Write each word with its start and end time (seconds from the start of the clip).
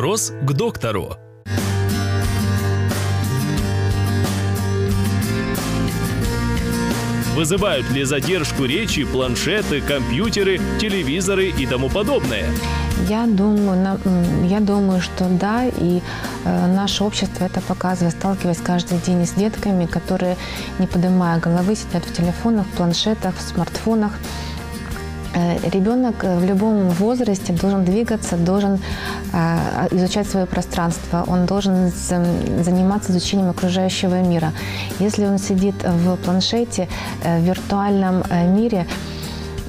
Вопрос 0.00 0.32
к 0.40 0.52
доктору. 0.54 1.18
Вызывают 7.36 7.90
ли 7.90 8.04
задержку 8.04 8.64
речи 8.64 9.04
планшеты, 9.04 9.82
компьютеры, 9.82 10.58
телевизоры 10.80 11.50
и 11.50 11.66
тому 11.66 11.90
подобное? 11.90 12.46
Я 13.10 13.26
думаю, 13.26 14.00
я 14.48 14.60
думаю, 14.60 15.02
что 15.02 15.26
да, 15.28 15.66
и 15.66 16.00
э, 16.46 16.66
наше 16.74 17.04
общество 17.04 17.44
это 17.44 17.60
показывает, 17.60 18.14
сталкиваясь 18.14 18.62
каждый 18.64 18.96
день 19.00 19.26
с 19.26 19.32
детками, 19.32 19.84
которые, 19.84 20.38
не 20.78 20.86
поднимая 20.86 21.38
головы, 21.40 21.76
сидят 21.76 22.06
в 22.06 22.16
телефонах, 22.16 22.66
планшетах, 22.68 23.34
в 23.36 23.42
смартфонах. 23.42 24.12
Э, 25.34 25.58
Ребенок 25.70 26.24
э, 26.24 26.38
в 26.38 26.44
любом 26.44 26.90
возрасте 26.90 27.52
должен 27.52 27.84
двигаться, 27.84 28.36
должен 28.36 28.78
э, 29.32 29.88
изучать 29.92 30.28
свое 30.28 30.46
пространство, 30.46 31.24
он 31.26 31.46
должен 31.46 31.90
заниматься 32.64 33.12
изучением 33.12 33.50
окружающего 33.50 34.22
мира. 34.22 34.52
Если 35.00 35.24
он 35.26 35.38
сидит 35.38 35.74
в 35.84 36.16
планшете, 36.16 36.88
в 37.24 37.40
виртуальном 37.40 38.22
мире, 38.56 38.86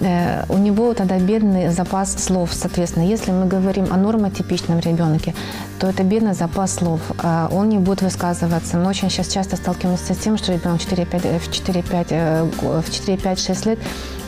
у 0.00 0.58
него 0.58 0.94
тогда 0.94 1.18
бедный 1.18 1.70
запас 1.70 2.12
слов, 2.14 2.50
соответственно. 2.52 3.04
Если 3.04 3.32
мы 3.32 3.46
говорим 3.46 3.86
о 3.90 3.96
нормотипичном 3.96 4.78
ребенке, 4.78 5.34
то 5.80 5.88
это 5.88 6.04
бедный 6.04 6.34
запас 6.34 6.74
слов. 6.74 7.00
А 7.22 7.48
Он 7.50 7.68
не 7.68 7.78
будет 7.78 8.02
высказываться. 8.02 8.76
Мы 8.76 8.88
очень 8.88 9.10
сейчас 9.10 9.28
часто 9.28 9.56
сталкиваемся 9.56 10.14
с 10.14 10.18
тем, 10.18 10.36
что 10.38 10.52
ребенок 10.52 10.80
4-5, 10.80 11.20
э, 11.24 11.38
в 11.38 11.48
4-5, 11.50 12.06
э, 12.10 12.48
4-5-6 12.88 13.66
лет 13.66 13.78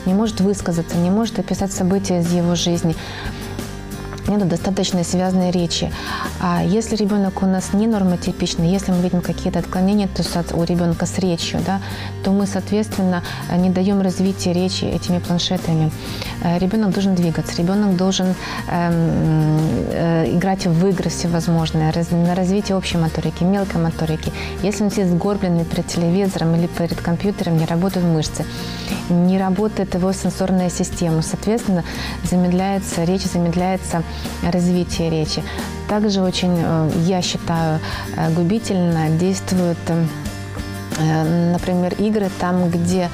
не 0.05 0.13
может 0.13 0.41
высказаться, 0.41 0.97
не 0.97 1.09
может 1.09 1.39
описать 1.39 1.71
события 1.71 2.19
из 2.19 2.31
его 2.31 2.55
жизни 2.55 2.95
нету 4.27 4.45
достаточно 4.45 5.03
связанной 5.03 5.51
речи. 5.51 5.91
А 6.39 6.63
если 6.63 6.95
ребенок 6.95 7.43
у 7.43 7.45
нас 7.45 7.73
не 7.73 7.87
нормотипичный, 7.87 8.69
если 8.69 8.91
мы 8.91 9.01
видим 9.01 9.21
какие-то 9.21 9.59
отклонения 9.59 10.07
то 10.07 10.23
у 10.55 10.63
ребенка 10.63 11.05
с 11.05 11.17
речью, 11.19 11.59
да, 11.65 11.81
то 12.23 12.31
мы, 12.31 12.47
соответственно, 12.47 13.23
не 13.57 13.69
даем 13.69 14.01
развития 14.01 14.53
речи 14.53 14.85
этими 14.85 15.19
планшетами. 15.19 15.91
Э, 16.43 16.57
Ребенок 16.59 16.91
должен 16.91 17.15
двигаться, 17.15 17.57
ребенок 17.57 17.95
должен 17.95 18.35
эм, 18.67 19.59
э, 19.91 20.31
играть 20.35 20.65
в 20.65 20.87
игры 20.87 21.09
всевозможные, 21.09 21.91
на 22.11 22.35
развитие 22.35 22.77
общей 22.77 22.97
моторики, 22.97 23.43
мелкой 23.43 23.81
моторики. 23.81 24.31
Если 24.63 24.83
он 24.83 24.91
сидит 24.91 25.07
сгорбленный 25.07 25.65
перед 25.65 25.87
телевизором 25.87 26.55
или 26.55 26.67
перед 26.67 26.99
компьютером, 27.01 27.57
не 27.57 27.65
работают 27.65 28.05
мышцы, 28.05 28.45
не 29.11 29.37
работает 29.37 29.93
его 29.93 30.11
сенсорная 30.13 30.69
система. 30.69 31.21
Соответственно, 31.21 31.83
замедляется 32.23 33.03
речь, 33.03 33.23
замедляется 33.23 34.03
развитие 34.43 35.09
речи. 35.09 35.43
Также 35.87 36.21
очень, 36.21 36.55
э, 36.57 36.91
я 37.05 37.21
считаю, 37.21 37.79
э, 38.15 38.31
губительно 38.31 39.09
действует 39.09 39.77
э, 39.87 40.03
например, 41.53 41.93
игры 41.99 42.29
там, 42.39 42.69
где 42.69 43.09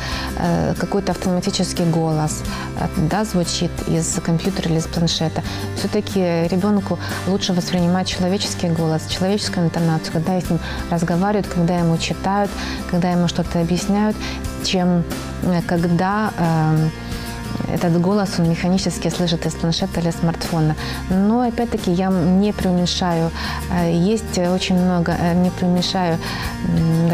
какой-то 0.80 1.12
автоматический 1.12 1.86
голос 1.86 2.44
э, 2.80 2.88
да, 3.10 3.24
звучит 3.26 3.72
из 3.88 4.20
компьютера 4.24 4.70
или 4.70 4.78
из 4.78 4.88
планшета. 4.88 5.42
Все-таки 5.76 6.48
ребенку 6.48 7.00
лучше 7.28 7.54
воспринимать 7.54 8.08
человеческий 8.08 8.70
голос, 8.70 9.08
человеческую 9.08 9.66
интонацию, 9.68 10.14
когда 10.14 10.40
с 10.40 10.50
ним 10.50 10.60
разговаривают, 10.92 11.48
когда 11.48 11.78
ему 11.78 11.98
читают, 11.98 12.52
когда 12.90 13.12
ему 13.12 13.28
что-то 13.28 13.62
объясняют, 13.62 14.16
чем 14.64 15.04
э, 15.44 15.62
когда 15.68 16.32
э, 16.38 16.90
этот 17.74 18.00
голос 18.00 18.40
он 18.40 18.50
механически 18.50 19.10
слышит 19.10 19.46
из 19.46 19.54
планшета 19.54 20.00
или 20.00 20.12
смартфона. 20.12 20.76
Но 21.10 21.42
опять-таки 21.42 21.92
я 21.92 22.10
не 22.10 22.54
преуменьшаю. 22.54 23.32
Э, 23.72 23.92
Есть 23.92 24.38
очень 24.38 24.76
много, 24.76 25.16
э, 25.20 25.34
не 25.34 25.50
преуменьшаю 25.50 26.18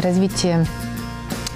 развитие 0.02 0.66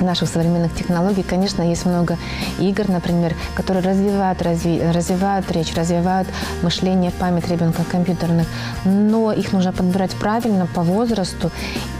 наших 0.00 0.28
современных 0.28 0.74
технологий. 0.74 1.22
Конечно, 1.22 1.62
есть 1.62 1.86
много 1.86 2.16
игр, 2.58 2.88
например, 2.88 3.34
которые 3.54 3.84
развивают, 3.84 4.40
разви- 4.42 4.92
развивают 4.92 5.50
речь, 5.52 5.74
развивают 5.74 6.28
мышление, 6.62 7.10
память 7.10 7.48
ребенка 7.48 7.82
компьютерных, 7.90 8.46
но 8.84 9.32
их 9.32 9.52
нужно 9.52 9.72
подбирать 9.72 10.12
правильно 10.12 10.66
по 10.66 10.82
возрасту 10.82 11.50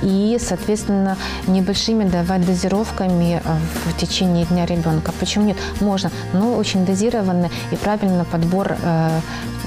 и, 0.02 0.38
соответственно, 0.40 1.16
небольшими 1.46 2.04
давать 2.04 2.46
дозировками 2.46 3.40
э, 3.44 3.56
в 3.86 3.96
течение 3.96 4.44
дня 4.46 4.66
ребенка. 4.66 5.12
Почему 5.18 5.46
нет? 5.46 5.56
Можно, 5.80 6.10
но 6.32 6.54
очень 6.54 6.84
дозированно 6.84 7.50
и 7.70 7.76
правильно 7.76 8.24
подбор 8.24 8.76
э, 8.80 9.20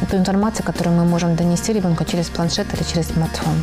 той 0.09 0.19
информации, 0.19 0.63
которую 0.63 0.95
мы 0.95 1.05
можем 1.05 1.35
донести 1.35 1.73
ребенку 1.73 2.05
через 2.05 2.27
планшет 2.27 2.73
или 2.73 2.83
через 2.83 3.07
смартфон. 3.07 3.55